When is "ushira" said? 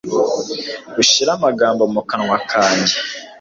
1.01-1.31